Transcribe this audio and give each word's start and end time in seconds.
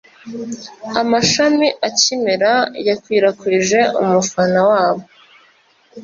Amashami 1.01 1.67
akimera 1.87 2.51
yakwirakwije 2.87 3.79
umufana 4.03 4.59
wabo 4.69 5.03